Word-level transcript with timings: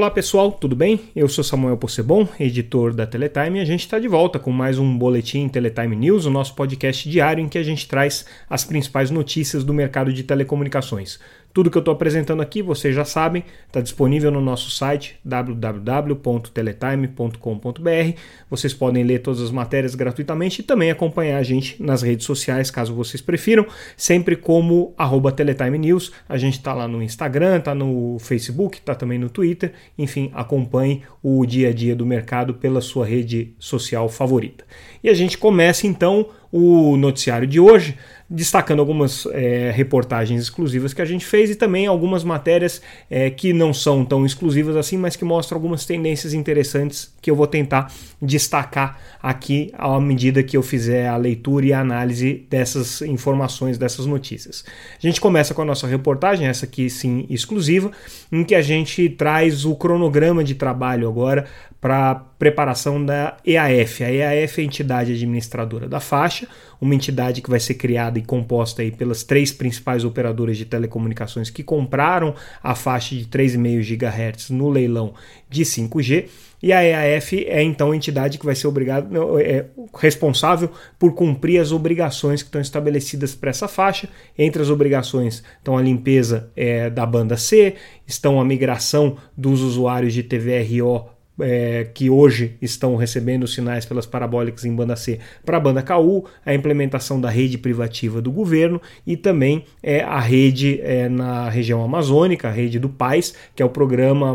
Olá 0.00 0.10
pessoal, 0.10 0.50
tudo 0.50 0.74
bem? 0.74 0.98
Eu 1.14 1.28
sou 1.28 1.44
Samuel 1.44 1.76
Possebon, 1.76 2.26
editor 2.40 2.94
da 2.94 3.06
Teletime, 3.06 3.58
e 3.58 3.60
a 3.60 3.66
gente 3.66 3.80
está 3.80 3.98
de 3.98 4.08
volta 4.08 4.38
com 4.38 4.50
mais 4.50 4.78
um 4.78 4.96
Boletim 4.96 5.46
Teletime 5.46 5.94
News, 5.94 6.24
o 6.24 6.30
nosso 6.30 6.54
podcast 6.54 7.06
diário 7.06 7.44
em 7.44 7.50
que 7.50 7.58
a 7.58 7.62
gente 7.62 7.86
traz 7.86 8.24
as 8.48 8.64
principais 8.64 9.10
notícias 9.10 9.62
do 9.62 9.74
mercado 9.74 10.10
de 10.10 10.22
telecomunicações. 10.22 11.20
Tudo 11.52 11.70
que 11.70 11.76
eu 11.76 11.80
estou 11.80 11.92
apresentando 11.92 12.40
aqui, 12.42 12.62
vocês 12.62 12.94
já 12.94 13.04
sabem, 13.04 13.42
está 13.66 13.80
disponível 13.80 14.30
no 14.30 14.40
nosso 14.40 14.70
site 14.70 15.18
www.teletime.com.br. 15.24 18.18
Vocês 18.48 18.72
podem 18.72 19.02
ler 19.02 19.18
todas 19.18 19.40
as 19.40 19.50
matérias 19.50 19.96
gratuitamente 19.96 20.60
e 20.60 20.64
também 20.64 20.92
acompanhar 20.92 21.38
a 21.38 21.42
gente 21.42 21.82
nas 21.82 22.02
redes 22.02 22.24
sociais, 22.24 22.70
caso 22.70 22.94
vocês 22.94 23.20
prefiram, 23.20 23.66
sempre 23.96 24.36
como 24.36 24.94
arroba 24.96 25.32
Teletime 25.32 25.78
News. 25.78 26.12
A 26.28 26.36
gente 26.36 26.58
está 26.58 26.72
lá 26.72 26.86
no 26.86 27.02
Instagram, 27.02 27.58
está 27.58 27.74
no 27.74 28.16
Facebook, 28.20 28.78
está 28.78 28.94
também 28.94 29.18
no 29.18 29.28
Twitter. 29.28 29.72
Enfim, 29.98 30.30
acompanhe 30.32 31.02
o 31.20 31.44
dia 31.44 31.70
a 31.70 31.72
dia 31.72 31.96
do 31.96 32.06
mercado 32.06 32.54
pela 32.54 32.80
sua 32.80 33.04
rede 33.04 33.56
social 33.58 34.08
favorita. 34.08 34.64
E 35.02 35.08
a 35.08 35.14
gente 35.14 35.36
começa 35.36 35.84
então 35.86 36.28
o 36.52 36.96
noticiário 36.96 37.46
de 37.46 37.60
hoje, 37.60 37.96
destacando 38.30 38.78
algumas 38.78 39.26
é, 39.32 39.72
reportagens 39.74 40.40
exclusivas 40.40 40.94
que 40.94 41.02
a 41.02 41.04
gente 41.04 41.26
fez 41.26 41.50
e 41.50 41.56
também 41.56 41.88
algumas 41.88 42.22
matérias 42.22 42.80
é, 43.10 43.28
que 43.28 43.52
não 43.52 43.74
são 43.74 44.04
tão 44.04 44.24
exclusivas 44.24 44.76
assim, 44.76 44.96
mas 44.96 45.16
que 45.16 45.24
mostram 45.24 45.56
algumas 45.56 45.84
tendências 45.84 46.32
interessantes 46.32 47.12
que 47.20 47.28
eu 47.28 47.34
vou 47.34 47.48
tentar 47.48 47.92
destacar 48.22 49.00
aqui 49.20 49.72
à 49.76 49.98
medida 49.98 50.44
que 50.44 50.56
eu 50.56 50.62
fizer 50.62 51.08
a 51.08 51.16
leitura 51.16 51.66
e 51.66 51.72
a 51.72 51.80
análise 51.80 52.46
dessas 52.48 53.02
informações, 53.02 53.76
dessas 53.76 54.06
notícias. 54.06 54.64
A 54.96 55.04
gente 55.04 55.20
começa 55.20 55.52
com 55.52 55.62
a 55.62 55.64
nossa 55.64 55.88
reportagem, 55.88 56.46
essa 56.46 56.66
aqui 56.66 56.88
sim 56.88 57.26
exclusiva, 57.28 57.90
em 58.30 58.44
que 58.44 58.54
a 58.54 58.62
gente 58.62 59.08
traz 59.08 59.64
o 59.64 59.74
cronograma 59.74 60.44
de 60.44 60.54
trabalho 60.54 61.08
agora 61.08 61.46
para 61.80 62.14
preparação 62.38 63.04
da 63.04 63.38
EAF. 63.44 64.04
A 64.04 64.12
EAF 64.12 64.60
é 64.60 64.62
a 64.62 64.64
entidade 64.64 65.12
administradora 65.12 65.88
da 65.88 65.98
faixa, 65.98 66.46
uma 66.80 66.94
entidade 66.94 67.40
que 67.40 67.50
vai 67.50 67.58
ser 67.58 67.74
criada 67.74 68.19
e 68.20 68.22
composta 68.22 68.82
aí 68.82 68.90
pelas 68.90 69.24
três 69.24 69.50
principais 69.50 70.04
operadoras 70.04 70.56
de 70.56 70.64
telecomunicações 70.64 71.50
que 71.50 71.62
compraram 71.62 72.34
a 72.62 72.74
faixa 72.74 73.14
de 73.14 73.24
3,5 73.24 73.96
GHz 73.96 74.50
no 74.50 74.68
leilão 74.68 75.14
de 75.48 75.64
5G. 75.64 76.28
E 76.62 76.72
a 76.72 76.84
EAF 76.84 77.46
é 77.46 77.62
então 77.62 77.90
a 77.90 77.96
entidade 77.96 78.38
que 78.38 78.44
vai 78.44 78.54
ser 78.54 78.66
obrigada, 78.66 79.08
é, 79.40 79.64
responsável 79.96 80.70
por 80.98 81.14
cumprir 81.14 81.58
as 81.58 81.72
obrigações 81.72 82.42
que 82.42 82.48
estão 82.48 82.60
estabelecidas 82.60 83.34
para 83.34 83.50
essa 83.50 83.66
faixa. 83.66 84.08
Entre 84.38 84.60
as 84.60 84.68
obrigações 84.68 85.42
estão 85.58 85.78
a 85.78 85.82
limpeza 85.82 86.50
é, 86.54 86.90
da 86.90 87.06
banda 87.06 87.36
C, 87.38 87.76
estão 88.06 88.38
a 88.38 88.44
migração 88.44 89.16
dos 89.36 89.62
usuários 89.62 90.12
de 90.12 90.22
TVRO 90.22 91.19
é, 91.42 91.84
que 91.92 92.10
hoje 92.10 92.56
estão 92.60 92.96
recebendo 92.96 93.46
sinais 93.46 93.84
pelas 93.84 94.06
parabólicas 94.06 94.64
em 94.64 94.74
banda 94.74 94.96
C 94.96 95.18
para 95.44 95.56
a 95.56 95.60
banda 95.60 95.82
KU, 95.82 96.24
a 96.44 96.54
implementação 96.54 97.20
da 97.20 97.28
rede 97.28 97.58
privativa 97.58 98.20
do 98.20 98.30
governo 98.30 98.80
e 99.06 99.16
também 99.16 99.64
é, 99.82 100.02
a 100.02 100.20
rede 100.20 100.80
é, 100.82 101.08
na 101.08 101.48
região 101.48 101.82
amazônica, 101.82 102.48
a 102.48 102.50
rede 102.50 102.78
do 102.78 102.88
PAIS, 102.88 103.34
que 103.54 103.62
é 103.62 103.66
o 103.66 103.70
programa 103.70 104.30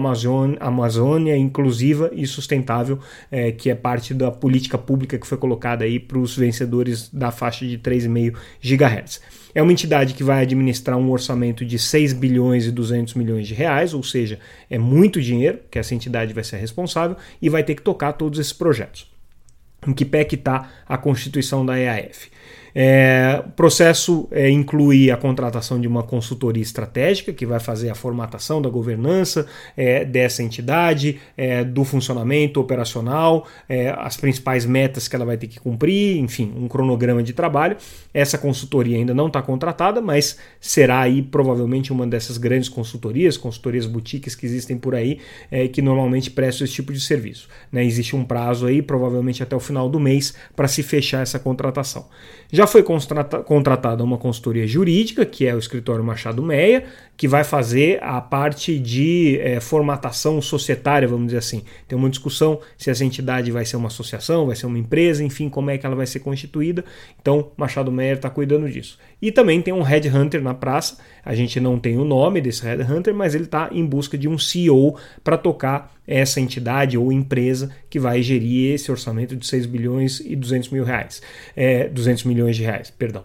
Amazônia, 0.59 1.37
Inclusiva 1.37 2.11
e 2.13 2.25
Sustentável, 2.25 2.99
é, 3.31 3.51
que 3.51 3.69
é 3.69 3.75
parte 3.75 4.13
da 4.13 4.31
política 4.31 4.77
pública 4.77 5.17
que 5.17 5.27
foi 5.27 5.37
colocada 5.37 5.85
aí 5.85 5.99
para 5.99 6.17
os 6.17 6.35
vencedores 6.35 7.09
da 7.09 7.31
faixa 7.31 7.65
de 7.65 7.77
3,5 7.77 8.35
GHz. 8.61 9.44
É 9.55 9.61
uma 9.61 9.71
entidade 9.71 10.13
que 10.13 10.23
vai 10.23 10.41
administrar 10.41 10.97
um 10.97 11.09
orçamento 11.09 11.63
de 11.65 11.79
6 11.79 12.11
bilhões 12.11 12.65
e 12.65 12.71
200 12.71 13.13
milhões 13.13 13.47
de 13.47 13.53
reais, 13.53 13.93
ou 13.93 14.03
seja, 14.03 14.37
é 14.69 14.77
muito 14.77 15.21
dinheiro 15.21 15.61
que 15.71 15.79
essa 15.79 15.95
entidade 15.95 16.33
vai 16.33 16.43
ser 16.43 16.57
responsável 16.57 17.15
e 17.41 17.49
vai 17.49 17.63
ter 17.63 17.73
que 17.73 17.81
tocar 17.81 18.11
todos 18.11 18.37
esses 18.37 18.51
projetos. 18.51 19.09
Em 19.87 19.93
que 19.93 20.03
pé 20.03 20.25
que 20.25 20.35
está 20.35 20.69
a 20.85 20.97
constituição 20.97 21.65
da 21.65 21.79
EAF? 21.79 22.29
É, 22.77 23.41
o 23.45 23.51
processo 23.51 24.27
é, 24.29 24.49
inclui 24.49 25.09
a 25.09 25.15
contratação 25.15 25.79
de 25.79 25.87
uma 25.87 26.03
consultoria 26.03 26.61
estratégica 26.61 27.31
que 27.31 27.45
vai 27.45 27.57
fazer 27.57 27.89
a 27.89 27.95
formatação 27.95 28.61
da 28.61 28.69
governança 28.69 29.47
é, 29.77 30.03
dessa 30.03 30.43
entidade, 30.43 31.17
é, 31.37 31.63
do 31.63 31.85
funcionamento 31.85 32.59
operacional, 32.59 33.47
é, 33.69 33.95
as 33.97 34.17
principais 34.17 34.65
metas 34.65 35.07
que 35.07 35.15
ela 35.15 35.23
vai 35.23 35.37
ter 35.37 35.47
que 35.47 35.57
cumprir, 35.57 36.17
enfim, 36.17 36.53
um 36.57 36.67
cronograma 36.67 37.23
de 37.23 37.31
trabalho. 37.31 37.77
Essa 38.13 38.37
consultoria 38.37 38.97
ainda 38.97 39.13
não 39.13 39.27
está 39.27 39.41
contratada, 39.41 40.01
mas 40.01 40.37
será 40.59 40.99
aí 40.99 41.21
provavelmente 41.21 41.93
uma 41.93 42.05
dessas 42.05 42.37
grandes 42.37 42.67
consultorias, 42.67 43.37
consultorias 43.37 43.85
boutiques 43.85 44.35
que 44.35 44.45
existem 44.45 44.77
por 44.77 44.95
aí, 44.95 45.19
é, 45.49 45.69
que 45.69 45.81
normalmente 45.81 46.29
prestam 46.29 46.65
esse 46.65 46.73
tipo 46.73 46.91
de 46.91 46.99
serviço. 46.99 47.47
Né? 47.71 47.85
Existe 47.85 48.17
um 48.17 48.25
prazo 48.25 48.65
aí, 48.67 48.81
provavelmente 48.81 49.41
até 49.41 49.55
o 49.55 49.61
final 49.61 49.87
do 49.87 49.99
mês, 49.99 50.33
para 50.55 50.67
se 50.67 50.83
fechar 50.83 51.21
essa 51.21 51.39
contratação. 51.39 52.07
Já 52.51 52.64
já 52.65 52.67
foi 52.67 52.83
contratada 52.83 54.03
uma 54.03 54.17
consultoria 54.17 54.65
jurídica, 54.65 55.23
que 55.23 55.45
é 55.45 55.53
o 55.53 55.59
escritório 55.59 56.03
Machado 56.03 56.41
Meia, 56.41 56.83
que 57.15 57.27
vai 57.27 57.43
fazer 57.43 58.03
a 58.03 58.19
parte 58.19 58.79
de 58.79 59.39
é, 59.39 59.59
formatação 59.59 60.41
societária, 60.41 61.07
vamos 61.07 61.27
dizer 61.27 61.37
assim. 61.37 61.63
Tem 61.87 61.97
uma 61.97 62.09
discussão 62.09 62.59
se 62.75 62.89
essa 62.89 63.05
entidade 63.05 63.51
vai 63.51 63.65
ser 63.65 63.77
uma 63.77 63.87
associação, 63.87 64.47
vai 64.47 64.55
ser 64.55 64.65
uma 64.65 64.79
empresa, 64.79 65.23
enfim, 65.23 65.47
como 65.47 65.69
é 65.69 65.77
que 65.77 65.85
ela 65.85 65.95
vai 65.95 66.07
ser 66.07 66.19
constituída. 66.19 66.83
Então, 67.21 67.51
Machado 67.55 67.91
Meia 67.91 68.13
está 68.13 68.29
cuidando 68.29 68.67
disso. 68.67 68.97
E 69.21 69.31
também 69.31 69.61
tem 69.61 69.73
um 69.73 69.83
headhunter 69.83 70.41
na 70.41 70.53
praça. 70.53 70.97
A 71.23 71.35
gente 71.35 71.59
não 71.59 71.77
tem 71.77 71.97
o 71.97 72.03
nome 72.03 72.41
desse 72.41 72.63
headhunter, 72.63 73.13
mas 73.13 73.35
ele 73.35 73.45
está 73.45 73.69
em 73.71 73.85
busca 73.85 74.17
de 74.17 74.27
um 74.27 74.37
CEO 74.37 74.97
para 75.23 75.37
tocar 75.37 75.94
essa 76.07 76.39
entidade 76.39 76.97
ou 76.97 77.11
empresa 77.11 77.71
que 77.89 77.99
vai 77.99 78.21
gerir 78.21 78.73
esse 78.73 78.91
orçamento 78.91 79.35
de 79.35 79.45
6 79.45 79.65
bilhões 79.65 80.19
e 80.19 80.35
200 80.35 80.69
mil 80.69 80.83
reais, 80.83 81.21
é, 81.55 81.87
200 81.87 82.23
milhões 82.23 82.55
de 82.55 82.63
reais, 82.63 82.89
perdão. 82.91 83.23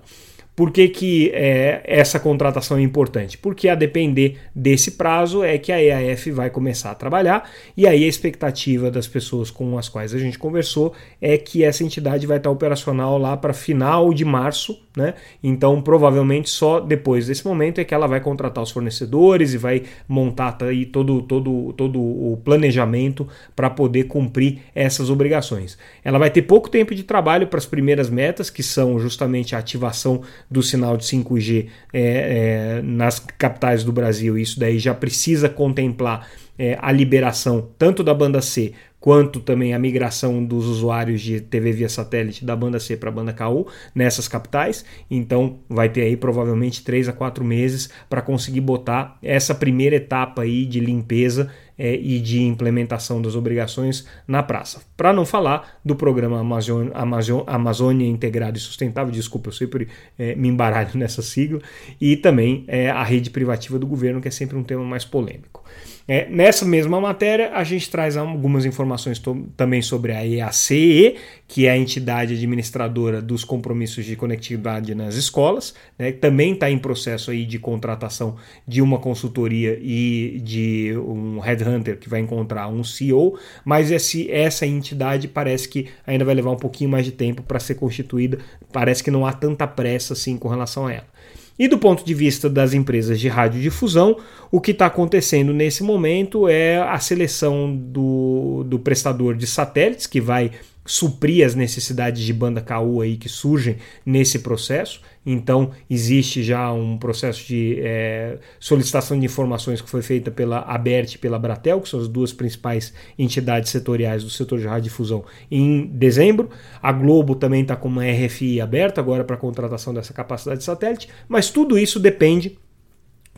Por 0.60 0.70
que, 0.70 0.90
que 0.90 1.30
é, 1.32 1.80
essa 1.86 2.20
contratação 2.20 2.76
é 2.76 2.82
importante? 2.82 3.38
Porque 3.38 3.66
a 3.66 3.74
depender 3.74 4.36
desse 4.54 4.90
prazo 4.90 5.42
é 5.42 5.56
que 5.56 5.72
a 5.72 5.82
EAF 5.82 6.30
vai 6.32 6.50
começar 6.50 6.90
a 6.90 6.94
trabalhar 6.94 7.50
e 7.74 7.86
aí 7.86 8.04
a 8.04 8.06
expectativa 8.06 8.90
das 8.90 9.08
pessoas 9.08 9.50
com 9.50 9.78
as 9.78 9.88
quais 9.88 10.14
a 10.14 10.18
gente 10.18 10.38
conversou 10.38 10.92
é 11.18 11.38
que 11.38 11.64
essa 11.64 11.82
entidade 11.82 12.26
vai 12.26 12.36
estar 12.36 12.50
operacional 12.50 13.16
lá 13.16 13.38
para 13.38 13.54
final 13.54 14.12
de 14.12 14.22
março, 14.22 14.78
né? 14.94 15.14
Então 15.42 15.80
provavelmente 15.80 16.50
só 16.50 16.78
depois 16.78 17.28
desse 17.28 17.46
momento 17.46 17.80
é 17.80 17.84
que 17.84 17.94
ela 17.94 18.06
vai 18.06 18.20
contratar 18.20 18.62
os 18.62 18.70
fornecedores 18.70 19.54
e 19.54 19.56
vai 19.56 19.84
montar 20.06 20.62
aí 20.62 20.84
todo, 20.84 21.22
todo, 21.22 21.72
todo 21.72 21.98
o 21.98 22.38
planejamento 22.44 23.26
para 23.56 23.70
poder 23.70 24.04
cumprir 24.04 24.58
essas 24.74 25.08
obrigações. 25.08 25.78
Ela 26.04 26.18
vai 26.18 26.28
ter 26.28 26.42
pouco 26.42 26.68
tempo 26.68 26.94
de 26.94 27.02
trabalho 27.02 27.46
para 27.46 27.56
as 27.56 27.64
primeiras 27.64 28.10
metas, 28.10 28.50
que 28.50 28.62
são 28.62 28.98
justamente 28.98 29.56
a 29.56 29.58
ativação 29.58 30.20
do 30.50 30.62
sinal 30.62 30.96
de 30.96 31.04
5G 31.04 31.68
é, 31.92 32.78
é, 32.78 32.82
nas 32.82 33.20
capitais 33.20 33.84
do 33.84 33.92
Brasil. 33.92 34.36
Isso 34.36 34.58
daí 34.58 34.78
já 34.78 34.94
precisa 34.94 35.48
contemplar 35.48 36.28
é, 36.58 36.76
a 36.80 36.90
liberação 36.92 37.70
tanto 37.78 38.02
da 38.02 38.12
banda 38.12 38.42
C 38.42 38.74
quanto 39.00 39.40
também 39.40 39.72
a 39.72 39.78
migração 39.78 40.44
dos 40.44 40.66
usuários 40.66 41.22
de 41.22 41.40
TV 41.40 41.72
via 41.72 41.88
satélite 41.88 42.44
da 42.44 42.54
banda 42.54 42.78
C 42.78 42.96
para 42.96 43.08
a 43.08 43.12
banda 43.12 43.32
KU 43.32 43.66
nessas 43.94 44.28
capitais. 44.28 44.84
Então 45.10 45.60
vai 45.68 45.88
ter 45.88 46.02
aí 46.02 46.16
provavelmente 46.16 46.84
3 46.84 47.08
a 47.08 47.12
4 47.12 47.42
meses 47.42 47.88
para 48.10 48.20
conseguir 48.20 48.60
botar 48.60 49.16
essa 49.22 49.54
primeira 49.54 49.96
etapa 49.96 50.42
aí 50.42 50.66
de 50.66 50.80
limpeza 50.80 51.50
é, 51.80 51.94
e 51.94 52.20
de 52.20 52.42
implementação 52.42 53.22
das 53.22 53.34
obrigações 53.34 54.06
na 54.28 54.42
praça. 54.42 54.82
Para 54.98 55.14
não 55.14 55.24
falar 55.24 55.80
do 55.82 55.96
programa 55.96 56.38
Amazon, 56.38 56.88
Amazon, 56.92 57.42
Amazônia 57.46 58.06
Integrado 58.06 58.58
e 58.58 58.60
Sustentável, 58.60 59.10
desculpa, 59.10 59.48
eu 59.48 59.52
sempre 59.54 59.88
é, 60.18 60.34
me 60.34 60.48
embaralho 60.48 60.90
nessa 61.00 61.22
sigla, 61.22 61.58
e 61.98 62.18
também 62.18 62.64
é, 62.68 62.90
a 62.90 63.02
rede 63.02 63.30
privativa 63.30 63.78
do 63.78 63.86
governo, 63.86 64.20
que 64.20 64.28
é 64.28 64.30
sempre 64.30 64.58
um 64.58 64.62
tema 64.62 64.84
mais 64.84 65.06
polêmico. 65.06 65.64
É, 66.12 66.28
nessa 66.28 66.64
mesma 66.64 67.00
matéria, 67.00 67.52
a 67.54 67.62
gente 67.62 67.88
traz 67.88 68.16
algumas 68.16 68.64
informações 68.64 69.22
também 69.56 69.80
sobre 69.80 70.10
a 70.10 70.26
EACE, 70.26 71.14
que 71.46 71.68
é 71.68 71.70
a 71.70 71.76
entidade 71.76 72.34
administradora 72.34 73.22
dos 73.22 73.44
compromissos 73.44 74.04
de 74.04 74.16
conectividade 74.16 74.92
nas 74.92 75.14
escolas, 75.14 75.72
né, 75.96 76.10
também 76.10 76.54
está 76.54 76.68
em 76.68 76.78
processo 76.78 77.30
aí 77.30 77.46
de 77.46 77.60
contratação 77.60 78.34
de 78.66 78.82
uma 78.82 78.98
consultoria 78.98 79.78
e 79.80 80.40
de 80.42 80.96
um 80.98 81.38
headhunter 81.38 81.96
que 81.96 82.08
vai 82.08 82.18
encontrar 82.18 82.66
um 82.66 82.82
CEO, 82.82 83.38
mas 83.64 83.92
esse, 83.92 84.28
essa 84.32 84.66
entidade 84.66 85.28
parece 85.28 85.68
que 85.68 85.86
ainda 86.04 86.24
vai 86.24 86.34
levar 86.34 86.50
um 86.50 86.56
pouquinho 86.56 86.90
mais 86.90 87.04
de 87.04 87.12
tempo 87.12 87.40
para 87.40 87.60
ser 87.60 87.76
constituída, 87.76 88.40
parece 88.72 89.04
que 89.04 89.12
não 89.12 89.24
há 89.24 89.32
tanta 89.32 89.64
pressa 89.64 90.14
assim 90.14 90.36
com 90.36 90.48
relação 90.48 90.88
a 90.88 90.92
ela. 90.92 91.19
E 91.60 91.68
do 91.68 91.76
ponto 91.76 92.02
de 92.02 92.14
vista 92.14 92.48
das 92.48 92.72
empresas 92.72 93.20
de 93.20 93.28
radiodifusão, 93.28 94.16
o 94.50 94.62
que 94.62 94.70
está 94.70 94.86
acontecendo 94.86 95.52
nesse 95.52 95.82
momento 95.82 96.48
é 96.48 96.78
a 96.78 96.98
seleção 96.98 97.76
do, 97.76 98.64
do 98.66 98.78
prestador 98.78 99.36
de 99.36 99.46
satélites, 99.46 100.06
que 100.06 100.22
vai 100.22 100.52
suprir 100.90 101.46
as 101.46 101.54
necessidades 101.54 102.20
de 102.20 102.32
banda 102.32 102.60
KU 102.60 103.00
aí 103.00 103.16
que 103.16 103.28
surgem 103.28 103.76
nesse 104.04 104.40
processo. 104.40 105.00
Então, 105.24 105.70
existe 105.88 106.42
já 106.42 106.72
um 106.72 106.98
processo 106.98 107.46
de 107.46 107.78
é, 107.78 108.38
solicitação 108.58 109.16
de 109.16 109.24
informações 109.24 109.80
que 109.80 109.88
foi 109.88 110.02
feita 110.02 110.32
pela 110.32 110.62
ABERT 110.62 111.14
e 111.14 111.18
pela 111.18 111.38
Bratel, 111.38 111.80
que 111.80 111.88
são 111.88 112.00
as 112.00 112.08
duas 112.08 112.32
principais 112.32 112.92
entidades 113.16 113.70
setoriais 113.70 114.24
do 114.24 114.30
setor 114.30 114.58
de 114.58 114.66
radiodifusão, 114.66 115.24
em 115.48 115.86
dezembro. 115.86 116.50
A 116.82 116.90
Globo 116.90 117.36
também 117.36 117.62
está 117.62 117.76
com 117.76 117.86
uma 117.86 118.02
RFI 118.02 118.60
aberta 118.60 119.00
agora 119.00 119.22
para 119.22 119.36
a 119.36 119.38
contratação 119.38 119.94
dessa 119.94 120.12
capacidade 120.12 120.58
de 120.58 120.64
satélite, 120.64 121.08
mas 121.28 121.50
tudo 121.50 121.78
isso 121.78 122.00
depende 122.00 122.58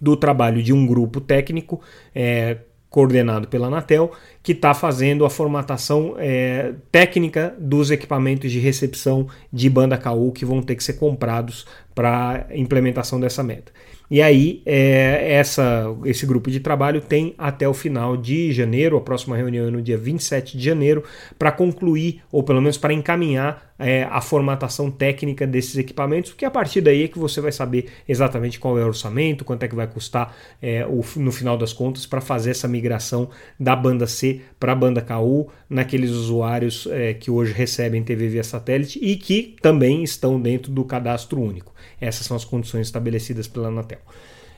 do 0.00 0.16
trabalho 0.16 0.62
de 0.62 0.72
um 0.72 0.86
grupo 0.86 1.20
técnico. 1.20 1.82
É, 2.14 2.56
coordenado 2.92 3.48
pela 3.48 3.68
Anatel, 3.68 4.12
que 4.42 4.52
está 4.52 4.74
fazendo 4.74 5.24
a 5.24 5.30
formatação 5.30 6.14
é, 6.18 6.74
técnica 6.92 7.54
dos 7.58 7.90
equipamentos 7.90 8.52
de 8.52 8.60
recepção 8.60 9.26
de 9.50 9.68
banda 9.70 9.96
KU 9.96 10.30
que 10.30 10.44
vão 10.44 10.62
ter 10.62 10.76
que 10.76 10.84
ser 10.84 10.92
comprados 10.94 11.66
para 11.94 12.46
implementação 12.54 13.20
dessa 13.20 13.42
meta. 13.42 13.72
E 14.12 14.20
aí, 14.20 14.60
é, 14.66 15.36
essa, 15.36 15.86
esse 16.04 16.26
grupo 16.26 16.50
de 16.50 16.60
trabalho 16.60 17.00
tem 17.00 17.34
até 17.38 17.66
o 17.66 17.72
final 17.72 18.14
de 18.14 18.52
janeiro, 18.52 18.98
a 18.98 19.00
próxima 19.00 19.34
reunião 19.34 19.66
é 19.66 19.70
no 19.70 19.80
dia 19.80 19.96
27 19.96 20.58
de 20.58 20.62
janeiro, 20.62 21.02
para 21.38 21.50
concluir, 21.50 22.20
ou 22.30 22.42
pelo 22.42 22.60
menos 22.60 22.76
para 22.76 22.92
encaminhar 22.92 23.72
é, 23.78 24.04
a 24.04 24.20
formatação 24.20 24.90
técnica 24.90 25.46
desses 25.46 25.78
equipamentos, 25.78 26.30
porque 26.30 26.44
a 26.44 26.50
partir 26.50 26.82
daí 26.82 27.04
é 27.04 27.08
que 27.08 27.18
você 27.18 27.40
vai 27.40 27.52
saber 27.52 27.86
exatamente 28.06 28.60
qual 28.60 28.78
é 28.78 28.84
o 28.84 28.86
orçamento, 28.86 29.46
quanto 29.46 29.62
é 29.62 29.68
que 29.68 29.74
vai 29.74 29.86
custar 29.86 30.36
é, 30.60 30.86
o, 30.86 31.02
no 31.16 31.32
final 31.32 31.56
das 31.56 31.72
contas 31.72 32.04
para 32.04 32.20
fazer 32.20 32.50
essa 32.50 32.68
migração 32.68 33.30
da 33.58 33.74
banda 33.74 34.06
C 34.06 34.42
para 34.60 34.72
a 34.72 34.76
banda 34.76 35.00
KU 35.00 35.48
naqueles 35.70 36.10
usuários 36.10 36.86
é, 36.90 37.14
que 37.14 37.30
hoje 37.30 37.54
recebem 37.54 38.04
TV 38.04 38.28
via 38.28 38.44
satélite 38.44 38.98
e 39.02 39.16
que 39.16 39.56
também 39.62 40.04
estão 40.04 40.38
dentro 40.38 40.70
do 40.70 40.84
cadastro 40.84 41.40
único. 41.40 41.72
Essas 42.00 42.26
são 42.26 42.36
as 42.36 42.44
condições 42.44 42.86
estabelecidas 42.86 43.46
pela 43.46 43.68
Anatel. 43.68 44.00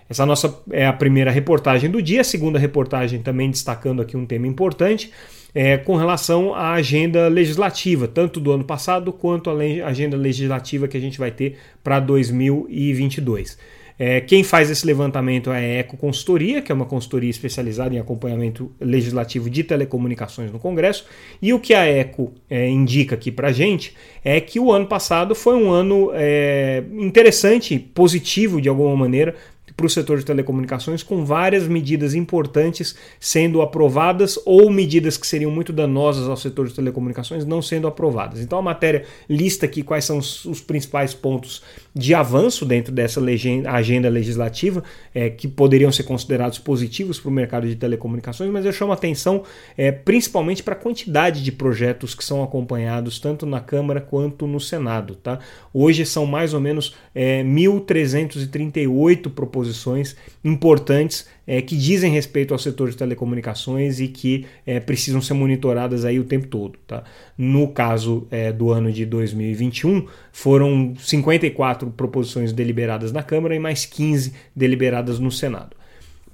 Essa 0.08 0.26
nossa 0.26 0.62
é 0.70 0.86
a 0.86 0.92
primeira 0.92 1.30
reportagem 1.30 1.90
do 1.90 2.02
dia, 2.02 2.20
a 2.20 2.24
segunda 2.24 2.58
reportagem 2.58 3.22
também 3.22 3.50
destacando 3.50 4.02
aqui 4.02 4.16
um 4.16 4.26
tema 4.26 4.46
importante. 4.46 5.10
É, 5.54 5.76
com 5.76 5.96
relação 5.96 6.52
à 6.52 6.72
agenda 6.72 7.28
legislativa, 7.28 8.08
tanto 8.08 8.40
do 8.40 8.50
ano 8.50 8.64
passado 8.64 9.12
quanto 9.12 9.48
a 9.48 9.54
agenda 9.86 10.16
legislativa 10.16 10.88
que 10.88 10.96
a 10.96 11.00
gente 11.00 11.16
vai 11.16 11.30
ter 11.30 11.58
para 11.82 12.00
2022. 12.00 13.56
É, 13.98 14.20
quem 14.20 14.42
faz 14.42 14.70
esse 14.70 14.84
levantamento 14.84 15.50
é 15.50 15.56
a 15.56 15.60
Eco 15.60 15.96
Consultoria, 15.96 16.60
que 16.60 16.72
é 16.72 16.74
uma 16.74 16.84
consultoria 16.84 17.30
especializada 17.30 17.94
em 17.94 17.98
acompanhamento 17.98 18.72
legislativo 18.80 19.48
de 19.48 19.62
telecomunicações 19.62 20.50
no 20.50 20.58
Congresso. 20.58 21.06
E 21.40 21.52
o 21.52 21.60
que 21.60 21.74
a 21.74 21.84
Eco 21.84 22.32
é, 22.50 22.68
indica 22.68 23.14
aqui 23.14 23.30
para 23.30 23.52
gente 23.52 23.94
é 24.24 24.40
que 24.40 24.58
o 24.58 24.72
ano 24.72 24.86
passado 24.86 25.34
foi 25.34 25.54
um 25.54 25.70
ano 25.70 26.10
é, 26.12 26.82
interessante, 26.98 27.78
positivo 27.78 28.60
de 28.60 28.68
alguma 28.68 28.96
maneira, 28.96 29.34
para 29.76 29.86
o 29.86 29.90
setor 29.90 30.18
de 30.18 30.24
telecomunicações, 30.24 31.02
com 31.02 31.24
várias 31.24 31.66
medidas 31.66 32.14
importantes 32.14 32.94
sendo 33.18 33.60
aprovadas 33.60 34.38
ou 34.44 34.70
medidas 34.70 35.16
que 35.16 35.26
seriam 35.26 35.50
muito 35.50 35.72
danosas 35.72 36.28
ao 36.28 36.36
setor 36.36 36.68
de 36.68 36.74
telecomunicações 36.74 37.44
não 37.44 37.60
sendo 37.60 37.88
aprovadas. 37.88 38.40
Então 38.40 38.58
a 38.58 38.62
matéria 38.62 39.04
lista 39.28 39.66
aqui 39.66 39.82
quais 39.82 40.04
são 40.04 40.18
os, 40.18 40.60
principais 40.64 41.12
pontos 41.12 41.62
de 41.94 42.14
avanço 42.14 42.64
dentro 42.64 42.92
dessa 42.92 43.20
agenda 43.66 44.08
legislativa 44.08 44.82
é, 45.14 45.28
que 45.28 45.48
poderiam 45.48 45.90
ser 45.90 46.04
considerados 46.04 46.58
positivos 46.58 47.18
para 47.18 47.28
o 47.28 47.32
mercado 47.32 47.66
de 47.66 47.74
telecomunicações, 47.74 48.50
mas 48.50 48.64
eu 48.64 48.72
chamo 48.72 48.92
atenção 48.92 49.42
é, 49.76 49.90
principalmente 49.90 50.62
para 50.62 50.74
a 50.74 50.78
quantidade 50.78 51.42
de 51.42 51.50
projetos 51.50 52.14
que 52.14 52.24
são 52.24 52.42
acompanhados 52.42 53.18
tanto 53.18 53.44
na 53.44 53.60
Câmara 53.60 54.00
quanto 54.00 54.46
no 54.46 54.60
Senado. 54.60 55.16
Tá? 55.16 55.40
Hoje 55.72 56.06
são 56.06 56.26
mais 56.26 56.54
ou 56.54 56.60
menos 56.60 56.94
é, 57.14 57.42
1.338 57.42 59.30
proposições 59.30 59.63
posições 59.64 60.14
importantes 60.44 61.26
é, 61.46 61.60
que 61.62 61.76
dizem 61.76 62.12
respeito 62.12 62.52
ao 62.52 62.58
setor 62.58 62.90
de 62.90 62.96
telecomunicações 62.96 63.98
e 63.98 64.08
que 64.08 64.46
é, 64.66 64.78
precisam 64.78 65.20
ser 65.20 65.34
monitoradas 65.34 66.04
aí 66.04 66.20
o 66.20 66.24
tempo 66.24 66.46
todo. 66.46 66.78
Tá? 66.86 67.02
No 67.36 67.68
caso 67.68 68.26
é, 68.30 68.52
do 68.52 68.70
ano 68.70 68.92
de 68.92 69.06
2021, 69.06 70.06
foram 70.32 70.94
54 70.98 71.90
proposições 71.90 72.52
deliberadas 72.52 73.10
na 73.10 73.22
Câmara 73.22 73.54
e 73.54 73.58
mais 73.58 73.86
15 73.86 74.34
deliberadas 74.54 75.18
no 75.18 75.30
Senado. 75.30 75.76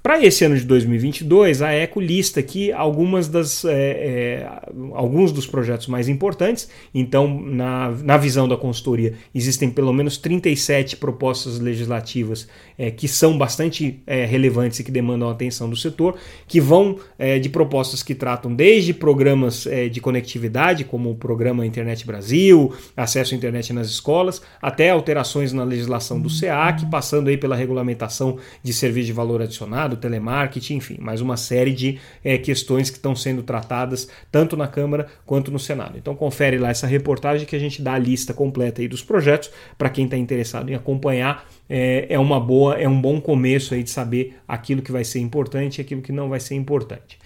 Para 0.03 0.19
esse 0.25 0.43
ano 0.43 0.57
de 0.57 0.65
2022, 0.65 1.61
a 1.61 1.71
Eco 1.71 1.99
lista 1.99 2.39
aqui 2.39 2.71
algumas 2.71 3.27
das, 3.27 3.63
é, 3.63 3.69
é, 3.71 4.49
alguns 4.93 5.31
dos 5.31 5.45
projetos 5.45 5.85
mais 5.85 6.09
importantes. 6.09 6.67
Então, 6.91 7.39
na, 7.39 7.91
na 7.91 8.17
visão 8.17 8.47
da 8.47 8.57
consultoria, 8.57 9.13
existem 9.33 9.69
pelo 9.69 9.93
menos 9.93 10.17
37 10.17 10.97
propostas 10.97 11.59
legislativas 11.59 12.47
é, 12.79 12.89
que 12.89 13.07
são 13.07 13.37
bastante 13.37 14.01
é, 14.07 14.25
relevantes 14.25 14.79
e 14.79 14.83
que 14.83 14.89
demandam 14.89 15.29
a 15.29 15.33
atenção 15.33 15.69
do 15.69 15.75
setor, 15.75 16.17
que 16.47 16.59
vão 16.59 16.97
é, 17.19 17.37
de 17.37 17.47
propostas 17.47 18.01
que 18.01 18.15
tratam 18.15 18.55
desde 18.55 18.95
programas 18.95 19.67
é, 19.67 19.87
de 19.87 20.01
conectividade, 20.01 20.83
como 20.83 21.11
o 21.11 21.15
programa 21.15 21.63
Internet 21.63 22.07
Brasil, 22.07 22.73
acesso 22.97 23.35
à 23.35 23.37
internet 23.37 23.71
nas 23.71 23.87
escolas, 23.87 24.41
até 24.59 24.89
alterações 24.89 25.53
na 25.53 25.63
legislação 25.63 26.19
do 26.19 26.29
SEAC, 26.29 26.87
passando 26.87 27.27
aí 27.27 27.37
pela 27.37 27.55
regulamentação 27.55 28.39
de 28.63 28.73
serviço 28.73 29.05
de 29.05 29.13
valor 29.13 29.43
adicionado 29.43 29.90
telemarketing, 29.97 30.75
enfim, 30.75 30.97
mais 30.99 31.21
uma 31.21 31.37
série 31.37 31.73
de 31.73 31.99
é, 32.23 32.37
questões 32.37 32.89
que 32.89 32.97
estão 32.97 33.15
sendo 33.15 33.43
tratadas 33.43 34.07
tanto 34.31 34.57
na 34.57 34.67
Câmara 34.67 35.07
quanto 35.25 35.51
no 35.51 35.59
Senado. 35.59 35.97
Então 35.97 36.15
confere 36.15 36.57
lá 36.57 36.69
essa 36.69 36.87
reportagem 36.87 37.45
que 37.45 37.55
a 37.55 37.59
gente 37.59 37.81
dá 37.81 37.93
a 37.93 37.99
lista 37.99 38.33
completa 38.33 38.81
aí 38.81 38.87
dos 38.87 39.03
projetos 39.03 39.51
para 39.77 39.89
quem 39.89 40.05
está 40.05 40.17
interessado 40.17 40.69
em 40.69 40.75
acompanhar. 40.75 41.49
É, 41.69 42.07
é 42.09 42.19
uma 42.19 42.39
boa, 42.39 42.75
é 42.75 42.87
um 42.87 42.99
bom 42.99 43.21
começo 43.21 43.73
aí 43.73 43.83
de 43.83 43.89
saber 43.89 44.35
aquilo 44.47 44.81
que 44.81 44.91
vai 44.91 45.03
ser 45.03 45.19
importante 45.19 45.77
e 45.77 45.81
aquilo 45.81 46.01
que 46.01 46.11
não 46.11 46.29
vai 46.29 46.39
ser 46.39 46.55
importante. 46.55 47.17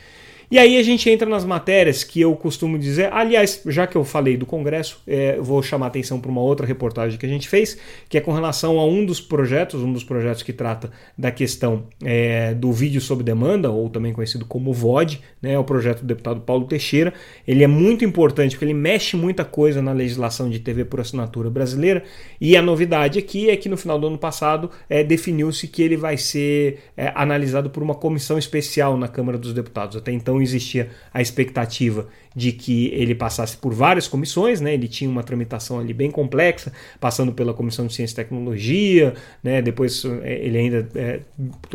E 0.50 0.59
aí 0.59 0.77
a 0.77 0.83
gente 0.83 1.09
entra 1.09 1.27
nas 1.27 1.44
matérias 1.44 2.03
que 2.03 2.21
eu 2.21 2.36
costumo 2.36 2.77
dizer. 2.77 3.12
Aliás, 3.12 3.62
já 3.65 3.88
que 3.88 3.95
eu 3.95 4.03
falei 4.03 4.38
do 4.38 4.45
Congresso, 4.45 5.01
é, 5.07 5.38
vou 5.39 5.62
chamar 5.63 5.88
atenção 5.88 6.19
para 6.19 6.30
uma 6.30 6.42
outra 6.42 6.65
reportagem 6.65 7.18
que 7.18 7.25
a 7.25 7.30
gente 7.30 7.50
fez, 7.50 7.77
que 8.07 8.18
é 8.18 8.21
com 8.21 8.31
relação 8.31 8.80
a 8.80 8.86
um 8.86 9.06
dos 9.06 9.19
projetos, 9.19 9.81
um 9.81 9.92
dos 9.92 10.03
projetos 10.03 10.44
que 10.44 10.53
trata 10.53 10.92
da 11.18 11.31
questão 11.31 11.88
é, 12.03 12.53
do 12.53 12.71
vídeo 12.71 13.01
sob 13.01 13.24
demanda, 13.24 13.71
ou 13.71 13.89
também 13.89 14.13
conhecido 14.13 14.45
como 14.45 14.74
VOD, 14.74 15.19
né, 15.42 15.57
o 15.57 15.63
projeto 15.63 16.01
do 16.01 16.07
deputado 16.07 16.42
Paulo 16.42 16.65
Teixeira. 16.65 17.13
Ele 17.47 17.63
é 17.63 17.68
muito 17.68 18.06
importante 18.06 18.51
porque 18.51 18.65
ele 18.65 18.74
mexe 18.74 19.15
muita 19.15 19.44
coisa 19.44 19.81
na 19.81 19.92
legislação 19.92 20.50
de 20.50 20.59
TV 20.59 20.86
por 20.86 21.00
assinatura 21.00 21.50
brasileira. 21.50 22.03
E 22.39 22.56
a 22.56 22.62
novidade 22.62 23.19
aqui 23.19 23.50
é 23.50 23.56
que 23.56 23.69
no 23.69 23.77
final 23.77 24.00
do 24.00 24.07
ano 24.07 24.18
passado 24.18 24.69
é, 24.89 25.03
definiu-se 25.03 25.68
que 25.68 25.81
ele 25.81 25.97
vai 25.97 26.18
ser 26.18 26.80
é, 26.95 27.11
analisado 27.16 27.69
por 27.69 27.81
uma 27.81 27.95
comissão 27.95 28.37
especial 28.37 28.97
na 28.97 29.07
Câmara 29.07 29.37
dos 29.37 29.54
Deputados. 29.54 29.97
Até 29.97 30.11
então 30.11 30.34
existia 30.42 30.89
a 31.13 31.21
expectativa 31.21 32.07
de 32.35 32.51
que 32.51 32.87
ele 32.87 33.15
passasse 33.15 33.56
por 33.56 33.73
várias 33.73 34.07
comissões, 34.07 34.59
né? 34.59 34.73
Ele 34.73 34.89
tinha 34.89 35.09
uma 35.09 35.23
tramitação 35.23 35.80
ali 35.80 35.94
bem 35.94 36.11
complexa, 36.11 36.73
passando 36.99 37.31
pela 37.31 37.54
Comissão 37.54 37.87
de 37.87 37.94
Ciência 37.94 38.13
e 38.13 38.15
Tecnologia, 38.18 39.13
né? 39.42 39.61
Depois 39.61 40.04
é, 40.23 40.45
ele 40.45 40.57
ainda, 40.57 40.89
é, 40.95 41.21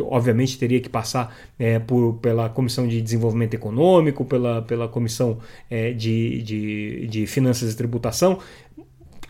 obviamente, 0.01 0.59
teria 0.59 0.79
que 0.79 0.89
passar 0.89 1.35
é, 1.57 1.79
por, 1.79 2.13
pela 2.21 2.47
Comissão 2.47 2.87
de 2.87 3.01
Desenvolvimento 3.01 3.55
Econômico, 3.55 4.23
pela, 4.23 4.61
pela 4.61 4.87
Comissão 4.87 5.39
é, 5.69 5.91
de, 5.91 6.43
de, 6.43 7.07
de 7.07 7.25
Finanças 7.25 7.73
e 7.73 7.75
Tributação 7.75 8.37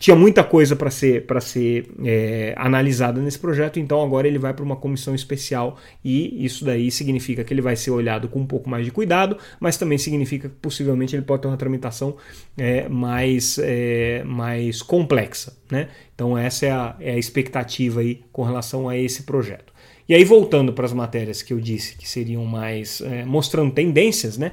tinha 0.02 0.16
muita 0.16 0.42
coisa 0.42 0.74
para 0.74 0.90
ser, 0.90 1.26
pra 1.26 1.40
ser 1.40 1.88
é, 2.04 2.54
analisada 2.56 3.20
nesse 3.20 3.38
projeto, 3.38 3.78
então 3.78 4.02
agora 4.02 4.26
ele 4.26 4.36
vai 4.36 4.52
para 4.52 4.64
uma 4.64 4.74
comissão 4.74 5.14
especial 5.14 5.78
e 6.04 6.44
isso 6.44 6.64
daí 6.64 6.90
significa 6.90 7.44
que 7.44 7.54
ele 7.54 7.62
vai 7.62 7.76
ser 7.76 7.92
olhado 7.92 8.28
com 8.28 8.40
um 8.40 8.46
pouco 8.46 8.68
mais 8.68 8.84
de 8.84 8.90
cuidado, 8.90 9.38
mas 9.60 9.76
também 9.76 9.96
significa 9.96 10.48
que 10.48 10.56
possivelmente 10.56 11.14
ele 11.14 11.22
pode 11.22 11.42
ter 11.42 11.48
uma 11.48 11.56
tramitação 11.56 12.16
é, 12.58 12.88
mais, 12.88 13.60
é, 13.62 14.24
mais 14.24 14.82
complexa. 14.82 15.56
Né? 15.70 15.86
Então 16.16 16.36
essa 16.36 16.66
é 16.66 16.72
a, 16.72 16.96
é 16.98 17.12
a 17.12 17.18
expectativa 17.18 18.00
aí 18.00 18.24
com 18.32 18.42
relação 18.42 18.88
a 18.88 18.96
esse 18.98 19.22
projeto. 19.22 19.71
E 20.08 20.14
aí 20.14 20.24
voltando 20.24 20.72
para 20.72 20.84
as 20.84 20.92
matérias 20.92 21.42
que 21.42 21.52
eu 21.52 21.60
disse 21.60 21.96
que 21.96 22.08
seriam 22.08 22.44
mais 22.44 23.00
é, 23.00 23.24
mostrando 23.24 23.72
tendências, 23.72 24.36
né? 24.36 24.52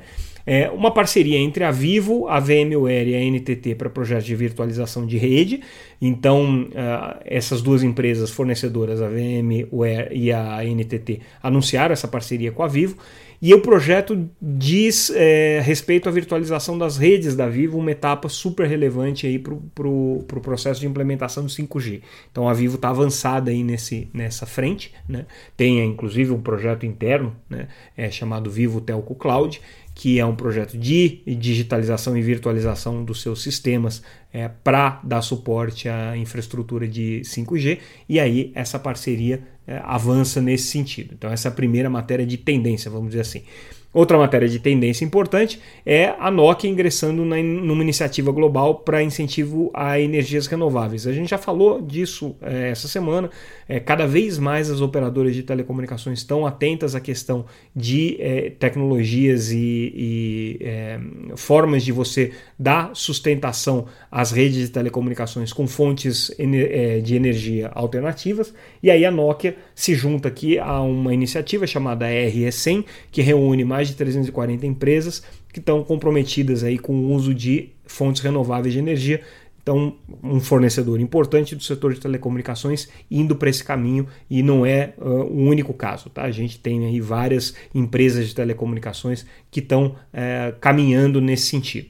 é, 0.50 0.68
uma 0.72 0.90
parceria 0.90 1.38
entre 1.38 1.64
a 1.64 1.70
Vivo, 1.70 2.28
a 2.28 2.40
VMware 2.40 3.08
e 3.08 3.16
a 3.16 3.20
NTT 3.20 3.76
para 3.76 3.88
projetos 3.88 4.26
de 4.26 4.36
virtualização 4.36 5.06
de 5.06 5.16
rede. 5.16 5.62
Então, 6.02 6.64
uh, 6.64 7.20
essas 7.24 7.62
duas 7.62 7.84
empresas 7.84 8.32
fornecedoras, 8.32 9.00
a 9.00 9.08
VMware 9.08 10.10
e 10.12 10.32
a 10.32 10.64
NTT, 10.64 11.20
anunciaram 11.44 11.94
essa 11.94 12.08
parceria 12.08 12.52
com 12.52 12.64
a 12.64 12.68
Vivo. 12.68 12.98
E 13.42 13.54
o 13.54 13.62
projeto 13.62 14.30
diz 14.42 15.10
é, 15.16 15.62
respeito 15.64 16.10
à 16.10 16.12
virtualização 16.12 16.78
das 16.78 16.98
redes 16.98 17.36
da 17.36 17.48
Vivo, 17.48 17.78
uma 17.78 17.92
etapa 17.92 18.28
super 18.28 18.68
relevante 18.68 19.26
aí 19.26 19.40
para 19.40 19.54
o 19.54 19.62
pro, 19.74 20.26
pro 20.28 20.42
processo 20.42 20.82
de 20.82 20.88
implementação 20.88 21.44
do 21.44 21.50
5G. 21.50 22.02
Então 22.32 22.50
a 22.50 22.54
Vivo 22.54 22.76
está 22.76 22.90
avançada 22.90 23.50
aí 23.50 23.64
nesse, 23.64 24.10
nessa 24.14 24.46
frente, 24.46 24.94
né? 25.08 25.26
tem 25.56 25.84
inclusive 25.86 26.32
um 26.32 26.42
projeto 26.42 26.86
interno 26.86 27.34
né? 27.50 27.70
é, 27.96 28.12
chamado 28.12 28.52
Vivo 28.52 28.82
Telco 28.82 29.16
Cloud, 29.16 29.62
que 30.00 30.18
é 30.18 30.26
um 30.26 30.36
projeto 30.36 30.78
de 30.78 31.22
digitalização 31.26 32.18
e 32.18 32.22
virtualização 32.22 33.04
dos 33.04 33.22
seus 33.22 33.44
sistemas 33.44 34.02
é, 34.32 34.48
para 34.48 35.02
dar 35.04 35.22
suporte 35.22 35.90
à 35.90 36.16
infraestrutura 36.16 36.88
de 36.88 37.22
5G, 37.26 37.80
e 38.08 38.18
aí 38.18 38.52
essa 38.56 38.80
parceria 38.80 39.42
é, 39.59 39.59
avança 39.84 40.42
nesse 40.42 40.68
sentido. 40.68 41.14
Então, 41.14 41.30
essa 41.32 41.48
é 41.48 41.52
a 41.52 41.54
primeira 41.54 41.90
matéria 41.90 42.26
de 42.26 42.38
tendência, 42.38 42.90
vamos 42.90 43.10
dizer 43.10 43.22
assim. 43.22 43.44
Outra 43.92 44.20
matéria 44.20 44.48
de 44.48 44.60
tendência 44.60 45.04
importante 45.04 45.60
é 45.84 46.14
a 46.20 46.30
Nokia 46.30 46.70
ingressando 46.70 47.26
na, 47.26 47.38
numa 47.38 47.82
iniciativa 47.82 48.32
global 48.32 48.76
para 48.76 49.02
incentivo 49.02 49.72
a 49.74 50.00
energias 50.00 50.46
renováveis. 50.46 51.08
A 51.08 51.12
gente 51.12 51.30
já 51.30 51.40
falou 51.40 51.82
disso 51.82 52.36
é, 52.40 52.70
essa 52.70 52.88
semana. 52.88 53.32
É, 53.68 53.80
cada 53.80 54.06
vez 54.06 54.38
mais 54.38 54.70
as 54.70 54.80
operadoras 54.80 55.34
de 55.34 55.42
telecomunicações 55.42 56.20
estão 56.20 56.46
atentas 56.46 56.94
à 56.94 57.00
questão 57.00 57.46
de 57.76 58.16
é, 58.20 58.52
tecnologias 58.52 59.52
e, 59.52 59.58
e 59.96 60.58
é, 60.62 61.00
formas 61.36 61.84
de 61.84 61.92
você 61.92 62.32
dar 62.60 62.92
sustentação 62.94 63.88
às 64.12 64.32
redes 64.32 64.68
de 64.68 64.70
telecomunicações 64.70 65.52
com 65.52 65.66
fontes 65.66 66.32
é, 66.38 67.00
de 67.00 67.16
energia 67.16 67.72
alternativas. 67.74 68.54
E 68.84 68.92
aí 68.92 69.04
a 69.04 69.10
Nokia 69.10 69.58
se 69.74 69.96
junta 69.96 70.28
aqui 70.28 70.60
a 70.60 70.80
uma 70.80 71.12
iniciativa 71.12 71.66
chamada 71.66 72.06
RE100, 72.08 72.86
que 73.12 73.24
reúne 73.24 73.64
mais 73.64 73.79
mais 73.80 73.88
de 73.88 73.96
340 73.96 74.66
empresas 74.66 75.24
que 75.54 75.60
estão 75.60 75.82
comprometidas 75.86 76.66
aí 76.66 76.78
com 76.78 76.94
o 76.94 77.14
uso 77.14 77.34
de 77.34 77.70
fontes 77.86 78.22
renováveis 78.22 78.74
de 78.74 78.80
energia. 78.80 79.22
Então, 79.62 79.96
um 80.22 80.40
fornecedor 80.42 81.00
importante 81.00 81.56
do 81.56 81.64
setor 81.64 81.94
de 81.94 82.00
telecomunicações 82.02 82.90
indo 83.10 83.38
para 83.38 83.50
esse 83.50 83.64
caminho 83.64 84.06
e 84.30 84.44
não 84.44 84.66
é 84.66 84.94
uh, 84.98 85.08
o 85.08 85.44
único 85.44 85.74
caso. 85.74 86.10
Tá? 86.10 86.24
A 86.24 86.32
gente 86.32 86.60
tem 86.60 86.86
aí 86.86 87.00
várias 87.00 87.54
empresas 87.74 88.28
de 88.28 88.36
telecomunicações 88.36 89.26
que 89.50 89.62
estão 89.62 89.96
uh, 90.14 90.60
caminhando 90.60 91.22
nesse 91.22 91.48
sentido. 91.48 91.88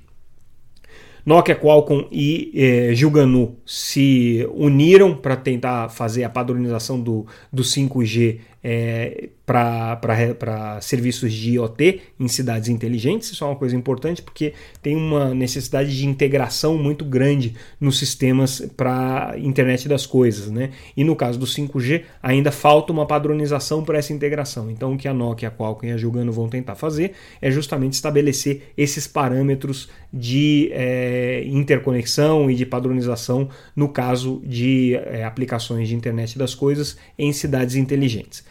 Nokia, 1.25 1.55
Qualcomm 1.55 2.07
e 2.11 2.51
eh, 2.55 2.95
Gilganu 2.95 3.57
se 3.65 4.47
uniram 4.55 5.15
para 5.15 5.35
tentar 5.35 5.89
fazer 5.89 6.23
a 6.23 6.29
padronização 6.29 6.99
do, 6.99 7.27
do 7.51 7.61
5G 7.61 8.39
é, 8.63 9.29
para 9.49 10.79
serviços 10.79 11.33
de 11.33 11.53
IoT 11.53 12.01
em 12.19 12.27
cidades 12.27 12.69
inteligentes. 12.69 13.31
Isso 13.31 13.43
é 13.43 13.47
uma 13.47 13.55
coisa 13.55 13.75
importante 13.75 14.21
porque 14.21 14.53
tem 14.79 14.95
uma 14.95 15.33
necessidade 15.33 15.97
de 15.97 16.05
integração 16.05 16.77
muito 16.77 17.03
grande 17.03 17.55
nos 17.81 17.97
sistemas 17.97 18.61
para 18.77 19.33
internet 19.37 19.89
das 19.89 20.05
coisas. 20.05 20.51
Né? 20.51 20.69
E 20.95 21.03
no 21.03 21.15
caso 21.15 21.39
do 21.39 21.47
5G, 21.47 22.03
ainda 22.21 22.51
falta 22.51 22.93
uma 22.93 23.07
padronização 23.07 23.83
para 23.83 23.97
essa 23.97 24.13
integração. 24.13 24.69
Então, 24.69 24.93
o 24.93 24.97
que 24.97 25.07
a 25.07 25.13
Nokia, 25.13 25.47
a 25.47 25.51
Qualcomm 25.51 25.89
e 25.89 25.91
a 25.93 25.97
Jugano 25.97 26.31
vão 26.31 26.47
tentar 26.47 26.75
fazer 26.75 27.13
é 27.41 27.49
justamente 27.49 27.93
estabelecer 27.93 28.71
esses 28.77 29.07
parâmetros 29.07 29.89
de 30.13 30.69
é, 30.73 31.43
interconexão 31.47 32.51
e 32.51 32.55
de 32.55 32.65
padronização 32.65 33.49
no 33.75 33.89
caso 33.89 34.41
de 34.45 34.95
é, 34.95 35.23
aplicações 35.23 35.87
de 35.87 35.95
internet 35.95 36.37
das 36.37 36.53
coisas 36.53 36.97
em 37.17 37.33
cidades 37.33 37.75
inteligentes. 37.75 38.43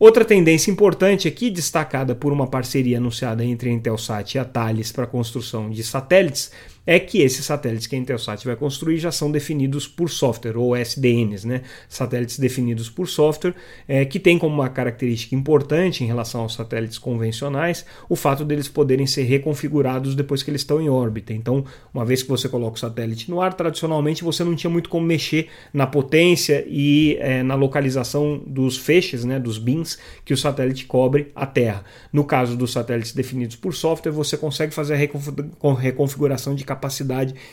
Outra 0.00 0.24
tendência 0.24 0.70
importante 0.70 1.28
aqui, 1.28 1.50
destacada 1.50 2.14
por 2.14 2.32
uma 2.32 2.46
parceria 2.46 2.96
anunciada 2.96 3.44
entre 3.44 3.68
a 3.68 3.72
Intelsat 3.74 4.34
e 4.34 4.38
a 4.38 4.46
Thales 4.46 4.90
para 4.90 5.04
a 5.04 5.06
construção 5.06 5.68
de 5.68 5.84
satélites, 5.84 6.50
é 6.90 6.98
que 6.98 7.22
esses 7.22 7.44
satélites 7.44 7.86
que 7.86 7.94
a 7.94 7.98
Intelsat 8.00 8.44
vai 8.44 8.56
construir 8.56 8.98
já 8.98 9.12
são 9.12 9.30
definidos 9.30 9.86
por 9.86 10.10
software, 10.10 10.56
ou 10.56 10.76
SDNs, 10.76 11.46
né? 11.46 11.62
satélites 11.88 12.36
definidos 12.36 12.90
por 12.90 13.06
software, 13.06 13.54
é, 13.86 14.04
que 14.04 14.18
tem 14.18 14.36
como 14.36 14.56
uma 14.56 14.68
característica 14.68 15.36
importante 15.36 16.02
em 16.02 16.08
relação 16.08 16.40
aos 16.40 16.54
satélites 16.54 16.98
convencionais 16.98 17.86
o 18.08 18.16
fato 18.16 18.44
deles 18.44 18.66
poderem 18.66 19.06
ser 19.06 19.22
reconfigurados 19.22 20.16
depois 20.16 20.42
que 20.42 20.50
eles 20.50 20.62
estão 20.62 20.80
em 20.80 20.88
órbita. 20.88 21.32
Então, 21.32 21.64
uma 21.94 22.04
vez 22.04 22.24
que 22.24 22.28
você 22.28 22.48
coloca 22.48 22.74
o 22.74 22.80
satélite 22.80 23.30
no 23.30 23.40
ar, 23.40 23.54
tradicionalmente 23.54 24.24
você 24.24 24.42
não 24.42 24.56
tinha 24.56 24.68
muito 24.68 24.88
como 24.88 25.06
mexer 25.06 25.46
na 25.72 25.86
potência 25.86 26.64
e 26.66 27.16
é, 27.20 27.40
na 27.44 27.54
localização 27.54 28.42
dos 28.44 28.76
feixes, 28.76 29.24
né, 29.24 29.38
dos 29.38 29.58
bins 29.58 29.96
que 30.24 30.34
o 30.34 30.36
satélite 30.36 30.86
cobre 30.86 31.30
a 31.36 31.46
Terra. 31.46 31.84
No 32.12 32.24
caso 32.24 32.56
dos 32.56 32.72
satélites 32.72 33.12
definidos 33.12 33.54
por 33.54 33.72
software, 33.74 34.10
você 34.10 34.36
consegue 34.36 34.74
fazer 34.74 34.94
a 34.94 35.74
reconfiguração 35.78 36.52
de 36.52 36.64
capacidade 36.64 36.79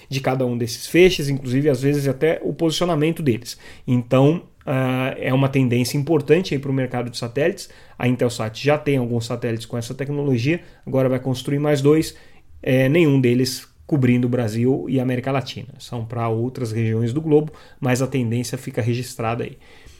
de 0.09 0.21
cada 0.21 0.45
um 0.45 0.57
desses 0.57 0.87
feixes, 0.87 1.29
inclusive 1.29 1.69
às 1.69 1.81
vezes 1.81 2.07
até 2.07 2.39
o 2.43 2.53
posicionamento 2.53 3.21
deles. 3.21 3.57
Então 3.87 4.43
uh, 4.65 5.15
é 5.17 5.33
uma 5.33 5.49
tendência 5.49 5.97
importante 5.97 6.57
para 6.59 6.71
o 6.71 6.73
mercado 6.73 7.09
de 7.09 7.17
satélites. 7.17 7.69
A 7.97 8.07
Intelsat 8.07 8.63
já 8.63 8.77
tem 8.77 8.97
alguns 8.97 9.25
satélites 9.25 9.65
com 9.65 9.77
essa 9.77 9.93
tecnologia, 9.93 10.61
agora 10.85 11.09
vai 11.09 11.19
construir 11.19 11.59
mais 11.59 11.81
dois, 11.81 12.15
é, 12.61 12.89
nenhum 12.89 13.19
deles 13.19 13.67
cobrindo 13.87 14.27
o 14.27 14.29
Brasil 14.29 14.85
e 14.89 14.99
a 14.99 15.03
América 15.03 15.31
Latina. 15.31 15.69
São 15.79 16.05
para 16.05 16.27
outras 16.27 16.71
regiões 16.71 17.13
do 17.13 17.21
globo, 17.21 17.53
mas 17.79 18.01
a 18.01 18.07
tendência 18.07 18.57
fica 18.57 18.81
registrada 18.81 19.45
aí. 19.45 19.57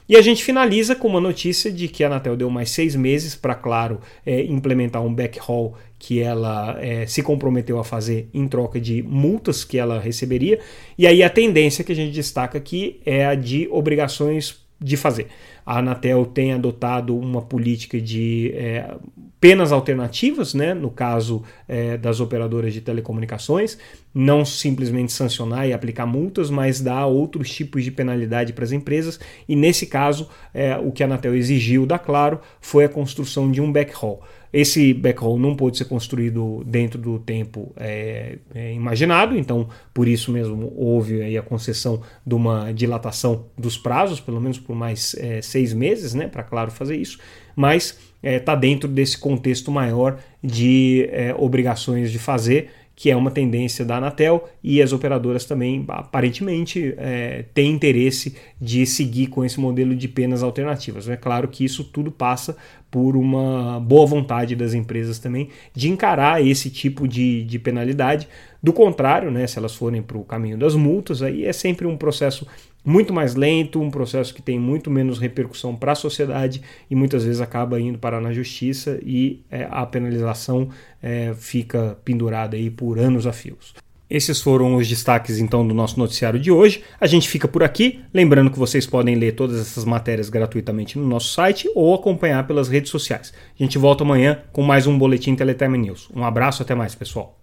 E 0.09 0.15
a 0.15 0.21
gente 0.21 0.43
finaliza 0.43 0.95
com 0.95 1.07
uma 1.07 1.19
notícia 1.19 1.69
de 1.69 1.87
que 1.87 2.03
a 2.03 2.07
Anatel 2.07 2.37
deu 2.37 2.49
mais 2.49 2.69
seis 2.69 2.95
meses 2.95 3.35
para, 3.35 3.53
claro, 3.53 3.99
é, 4.25 4.41
implementar 4.43 5.03
um 5.03 5.13
backhaul 5.13 5.73
que 5.99 6.21
ela 6.21 6.77
é, 6.79 7.05
se 7.05 7.21
comprometeu 7.21 7.77
a 7.79 7.83
fazer 7.83 8.29
em 8.33 8.47
troca 8.47 8.79
de 8.79 9.03
multas 9.03 9.65
que 9.65 9.77
ela 9.77 9.99
receberia. 9.99 10.59
E 10.97 11.05
aí 11.05 11.21
a 11.23 11.29
tendência 11.29 11.83
que 11.83 11.91
a 11.91 11.95
gente 11.95 12.13
destaca 12.13 12.57
aqui 12.57 13.01
é 13.05 13.25
a 13.25 13.35
de 13.35 13.67
obrigações 13.69 14.65
de 14.79 14.95
fazer. 14.95 15.27
A 15.67 15.79
Anatel 15.79 16.25
tem 16.25 16.53
adotado 16.53 17.13
uma 17.13 17.41
política 17.41 17.99
de 17.99 18.53
é, 18.55 18.95
penas 19.37 19.73
alternativas, 19.73 20.53
né, 20.53 20.73
no 20.73 20.89
caso 20.89 21.43
é, 21.67 21.97
das 21.97 22.21
operadoras 22.21 22.73
de 22.73 22.79
telecomunicações, 22.79 23.77
não 24.13 24.45
simplesmente 24.45 25.11
sancionar 25.11 25.67
e 25.67 25.73
aplicar 25.73 26.05
multas, 26.05 26.49
mas 26.49 26.79
dar 26.79 27.05
outros 27.07 27.53
tipos 27.53 27.83
de 27.83 27.91
penalidade 27.91 28.53
para 28.53 28.63
as 28.63 28.71
empresas. 28.71 29.19
E 29.45 29.57
nesse 29.57 29.87
caso, 29.87 30.29
é, 30.53 30.77
o 30.77 30.89
que 30.89 31.03
a 31.03 31.05
Anatel 31.05 31.35
exigiu 31.35 31.85
da 31.85 31.99
Claro 31.99 32.39
foi 32.61 32.85
a 32.85 32.89
construção 32.89 33.51
de 33.51 33.59
um 33.59 33.69
backhaul. 33.69 34.21
Esse 34.51 34.93
backhaul 34.93 35.37
não 35.37 35.55
pôde 35.55 35.77
ser 35.77 35.85
construído 35.85 36.63
dentro 36.65 36.99
do 36.99 37.19
tempo 37.19 37.73
é, 37.75 38.37
é, 38.55 38.73
imaginado, 38.73 39.37
então 39.37 39.67
por 39.93 40.07
isso 40.07 40.31
mesmo 40.31 40.73
houve 40.75 41.37
a 41.37 41.41
concessão 41.41 42.01
de 42.25 42.33
uma 42.33 42.71
dilatação 42.71 43.45
dos 43.57 43.77
prazos, 43.77 44.19
pelo 44.19 44.39
menos 44.39 44.57
por 44.57 44.75
mais 44.75 45.15
é, 45.19 45.41
meses, 45.73 46.13
né, 46.13 46.27
para 46.27 46.43
claro 46.43 46.71
fazer 46.71 46.95
isso, 46.97 47.19
mas 47.55 47.97
está 48.21 48.31
é, 48.31 48.39
tá 48.39 48.55
dentro 48.55 48.89
desse 48.89 49.17
contexto 49.17 49.71
maior 49.71 50.19
de 50.43 51.07
é, 51.11 51.35
obrigações 51.37 52.11
de 52.11 52.19
fazer 52.19 52.69
que 52.97 53.11
é 53.11 53.15
uma 53.15 53.29
tendência 53.29 53.85
da 53.85 53.97
Anatel 53.97 54.49
e 54.63 54.81
as 54.81 54.91
operadoras 54.91 55.45
também 55.45 55.85
aparentemente 55.87 56.95
é, 56.97 57.45
têm 57.53 57.71
interesse 57.71 58.35
de 58.59 58.87
seguir 58.87 59.27
com 59.27 59.45
esse 59.45 59.59
modelo 59.59 59.95
de 59.95 60.07
penas 60.07 60.41
alternativas. 60.41 61.07
É 61.07 61.15
claro 61.15 61.47
que 61.47 61.63
isso 61.63 61.83
tudo 61.83 62.11
passa 62.11 62.57
por 62.89 63.15
uma 63.15 63.79
boa 63.79 64.07
vontade 64.07 64.55
das 64.55 64.73
empresas 64.73 65.19
também 65.19 65.49
de 65.75 65.89
encarar 65.89 66.43
esse 66.43 66.71
tipo 66.71 67.07
de, 67.07 67.43
de 67.43 67.59
penalidade. 67.59 68.27
Do 68.63 68.73
contrário, 68.73 69.29
né, 69.29 69.45
se 69.45 69.59
elas 69.59 69.75
forem 69.75 70.01
para 70.01 70.17
o 70.17 70.23
caminho 70.23 70.57
das 70.57 70.73
multas, 70.73 71.21
aí 71.21 71.45
é 71.45 71.53
sempre 71.53 71.85
um 71.85 71.95
processo 71.95 72.47
muito 72.87 73.13
mais 73.13 73.35
lento, 73.35 73.81
um 73.81 73.91
processo 73.91 74.33
que 74.33 74.41
tem 74.41 74.57
muito 74.57 74.89
menos 74.89 75.19
repercussão 75.19 75.75
para 75.75 75.91
a 75.91 75.95
sociedade 75.95 76.61
e 76.89 76.95
muitas 76.95 77.25
vezes 77.25 77.41
acaba 77.41 77.77
indo 77.81 77.99
parar 77.99 78.21
na 78.21 78.31
justiça 78.31 78.97
e 79.03 79.43
é, 79.51 79.67
a 79.69 79.85
penalização 79.85 80.69
é, 81.03 81.33
fica 81.37 81.97
pendurada 82.05 82.55
aí 82.55 82.69
por 82.69 82.97
anos 82.97 83.27
a 83.27 83.33
fios. 83.33 83.73
Esses 84.09 84.39
foram 84.39 84.77
os 84.77 84.87
destaques 84.87 85.37
então 85.37 85.67
do 85.67 85.73
nosso 85.73 85.99
noticiário 85.99 86.39
de 86.39 86.49
hoje. 86.49 86.81
A 86.97 87.07
gente 87.07 87.27
fica 87.27 87.45
por 87.45 87.61
aqui, 87.61 87.99
lembrando 88.13 88.49
que 88.49 88.57
vocês 88.57 88.87
podem 88.87 89.15
ler 89.15 89.33
todas 89.33 89.59
essas 89.59 89.83
matérias 89.83 90.29
gratuitamente 90.29 90.97
no 90.97 91.05
nosso 91.05 91.33
site 91.33 91.69
ou 91.75 91.93
acompanhar 91.93 92.47
pelas 92.47 92.69
redes 92.69 92.89
sociais. 92.89 93.33
A 93.59 93.61
gente 93.61 93.77
volta 93.77 94.05
amanhã 94.05 94.43
com 94.53 94.61
mais 94.63 94.87
um 94.87 94.97
boletim 94.97 95.35
Teletime 95.35 95.77
News. 95.77 96.07
Um 96.15 96.23
abraço, 96.23 96.63
até 96.63 96.73
mais, 96.73 96.95
pessoal. 96.95 97.37